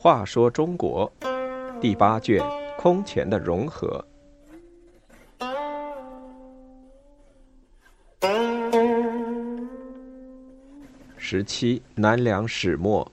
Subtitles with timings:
[0.00, 1.10] 话说中国
[1.80, 2.42] 第八卷
[2.78, 4.02] 空前的融合。
[11.16, 13.12] 十七南梁始末，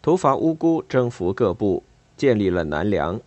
[0.00, 1.82] 吐蕃乌孤征服各部，
[2.16, 3.20] 建立了南梁。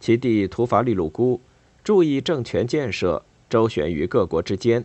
[0.00, 1.40] 其弟吐蕃利鲁孤
[1.82, 4.84] 注意政权建设，周旋于各国之间。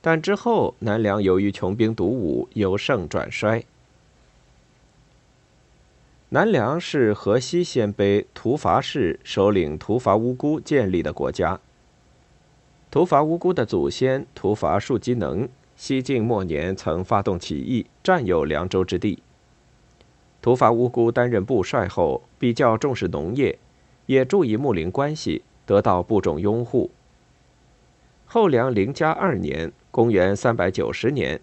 [0.00, 3.64] 但之后南梁由于穷兵黩武，由盛转衰。
[6.30, 11.60] 南梁是河西鲜卑吐蕃氏首领吐蕃乌孤建立的国家。
[12.90, 15.48] 吐蕃乌孤的祖先吐蕃树基能。
[15.76, 19.22] 西晋末年曾发动起义，占有凉州之地。
[20.42, 23.58] 吐蕃乌孤担任部帅后，比较重视农业，
[24.04, 26.90] 也注意睦邻关系，得到部众拥护。
[28.32, 31.40] 后梁灵嘉二年（公元390年），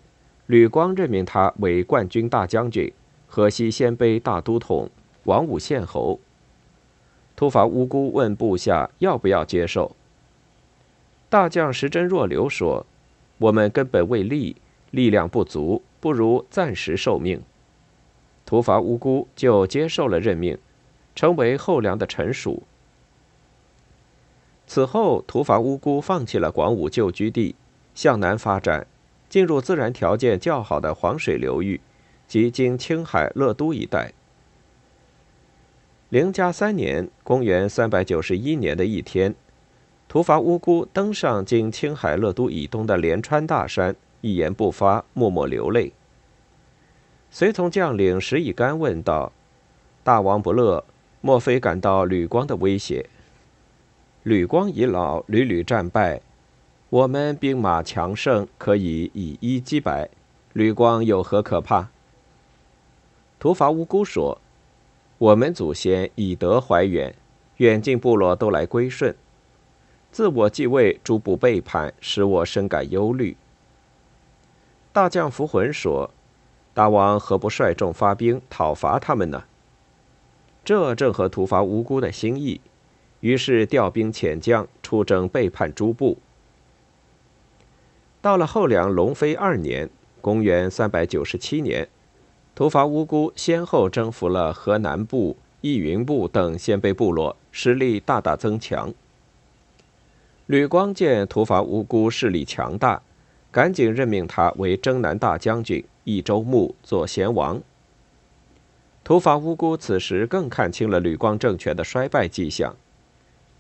[0.48, 2.90] 吕光任命他为冠军大将军、
[3.28, 4.90] 河西鲜卑大都统、
[5.26, 6.18] 王武献侯。
[7.36, 9.98] 吐蕃乌孤问部下要不要接受。
[11.28, 12.86] 大将石真若流说。
[13.40, 14.56] 我们根本未立，
[14.92, 17.42] 力量不足，不如暂时受命。
[18.46, 20.58] 吐蕃乌孤就接受了任命，
[21.14, 22.64] 成为后梁的臣属。
[24.68, 27.56] 此后，吐蕃乌孤放弃了广武旧居地，
[27.96, 28.86] 向南发展，
[29.30, 31.80] 进入自然条件较好的黄水流域
[32.28, 34.12] 及经青海乐都一带。
[36.10, 39.34] 灵嘉三年（公元391年）的一天。
[40.10, 45.92] 吐蕃乌孤登上经青海乐都以东的连川大山，一言不发，默默流泪。
[47.30, 49.32] 随从将领石以干问道
[50.04, 50.84] ：“大王不乐，
[51.20, 53.10] 莫非感到吕光的威胁？”
[54.28, 56.20] 吕光已老，屡屡战败，
[56.90, 60.10] 我们兵马强盛，可以以一击百。
[60.52, 61.88] 吕光有何可怕？
[63.40, 64.38] 吐蕃乌孤说
[65.18, 67.16] ：“我们祖先以德怀远，
[67.56, 69.16] 远近部落都来归顺。”
[70.12, 73.38] 自我继位，逐步背叛，使我深感忧虑。
[74.92, 76.12] 大将符浑说
[76.76, 79.46] ：“大王何不率众发兵讨伐他们呢？”
[80.66, 82.60] 这正合吐蕃无辜的心意，
[83.28, 86.18] 于是调兵遣将出征背叛诸部。
[88.22, 89.90] 到了后梁隆飞二年
[90.22, 91.90] （公元397年），
[92.56, 98.94] 吐蕃无辜先后征服了河南部、易云部等鲜卑部落，实力大大增强。
[100.46, 103.02] 吕光见吐蕃无辜势力强大，
[103.52, 107.62] 赶紧任命他为征南大将军、益州牧、做贤王。
[109.04, 112.74] 吐蕃无辜此时更看清了吕光政权的衰败迹象，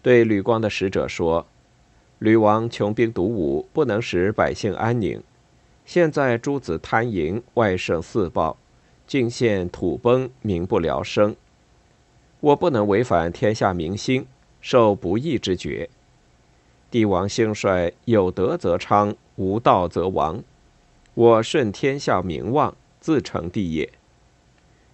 [0.07, 1.45] 对吕光的使者说
[2.19, 5.21] ：“吕王穷兵黩武，不能使百姓安宁。
[5.85, 8.55] 现在诸子贪淫，外省四暴，
[9.05, 11.35] 郡县土崩，民不聊生。
[12.39, 14.25] 我不能违反天下民心，
[14.61, 15.89] 受不义之决。”
[16.89, 20.41] 帝王兴衰，有德则昌，无道则亡。
[21.15, 23.91] 我顺天下名望，自成帝业。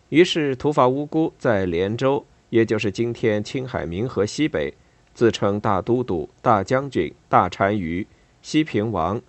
[0.10, 4.74] 于是，吐蕃乌孤在连州，也就是今天青海民和西北，
[5.14, 8.06] 自称大都督、大将军、大单于、
[8.42, 9.22] 西平王。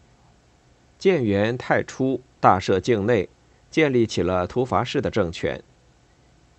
[0.99, 3.28] 建元太初，大赦境内，
[3.71, 5.62] 建立起了吐蕃氏的政权。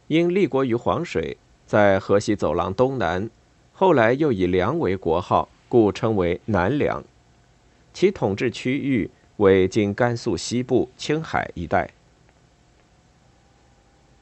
[0.08, 3.30] 因立国于黄水，在河西走廊东南，
[3.74, 5.50] 后来又以梁为国号。
[5.68, 7.04] 故称为南梁，
[7.92, 11.90] 其统治区域为今甘肃西部青海一带。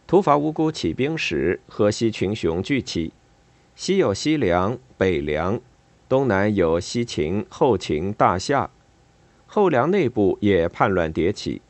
[0.08, 3.12] 吐蕃乌孤起兵时，河西群雄聚起，
[3.76, 5.60] 西有西凉、北凉，
[6.08, 8.70] 东南有西秦、后秦、大夏，
[9.48, 11.62] 后梁内部也叛乱迭起。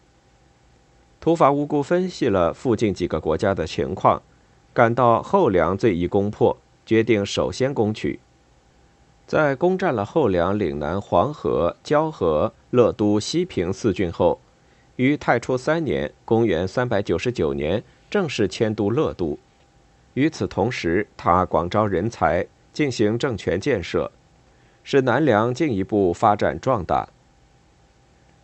[1.21, 4.21] 吐蕃乌孤分析了附近几个国家的情况，
[4.73, 8.19] 感到后梁最易攻破，决定首先攻取。
[9.25, 14.41] 在攻占了后梁岭南黄河、交河、乐都、西平四郡后，
[14.97, 19.39] 于太初三年（公元399年）正式迁都乐都。
[20.13, 24.11] 与此同时，他广招人才，进行政权建设，
[24.83, 27.09] 使南梁进一步发展壮大。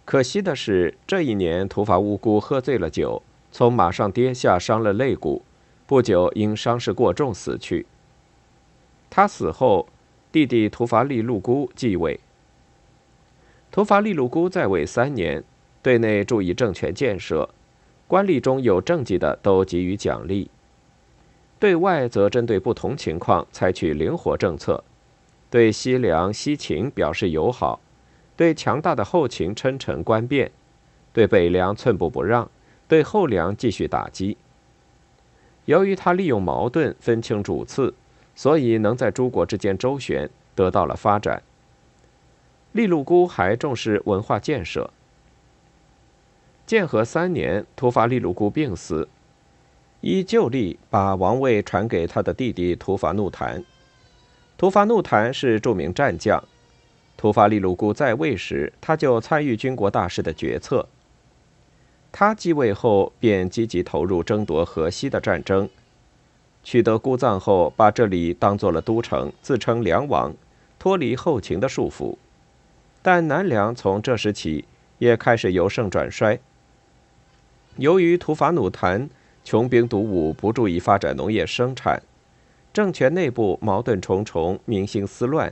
[0.05, 3.21] 可惜的是，这一年吐蕃乌孤喝醉了酒，
[3.51, 5.43] 从马上跌下，伤了肋骨，
[5.85, 7.85] 不久因伤势过重死去。
[9.09, 9.87] 他死后。
[10.31, 12.19] 弟弟吐蕃利禄孤继位。
[13.71, 15.43] 吐蕃利禄孤在位三年，
[15.81, 17.49] 对内注意政权建设，
[18.07, 20.51] 官吏中有政绩的都给予奖励；
[21.59, 24.81] 对外则针对不同情况采取灵活政策，
[25.49, 27.81] 对西凉、西秦表示友好，
[28.37, 30.49] 对强大的后秦称臣官变，
[31.11, 32.49] 对北凉寸步不让，
[32.87, 34.37] 对后凉继续打击。
[35.65, 37.93] 由于他利用矛盾分清主次，
[38.35, 41.43] 所以能在诸国之间周旋，得到了发展。
[42.71, 44.89] 利禄孤还重视文化建设。
[46.65, 49.09] 建和三年，突发利禄孤病死，
[50.01, 53.63] 依旧例把王位传给他的弟弟突发怒檀。
[54.57, 56.43] 突发怒檀是著名战将。
[57.17, 60.87] 突发利禄孤在位时，他就参与军国大事的决策。
[62.11, 65.69] 他继位后，便积极投入争夺河西的战争。
[66.63, 70.33] 取得姑臧后，把这里当做了都城，自称梁王，
[70.79, 72.17] 脱离后秦的束缚。
[73.01, 74.65] 但南梁从这时起
[74.97, 76.39] 也开始由盛转衰。
[77.77, 79.09] 由于突发努檀
[79.43, 82.01] 穷兵黩武，不注意发展农业生产，
[82.71, 85.51] 政权内部矛盾重重，民心思乱。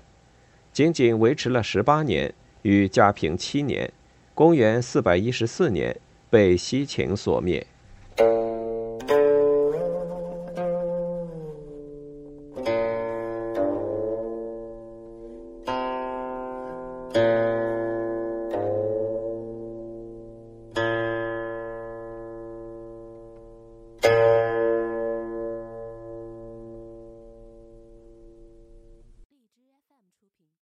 [0.72, 3.92] 仅仅维持了十八年，于嘉平七年
[4.36, 6.00] （公元414年）
[6.30, 7.66] 被西秦所灭。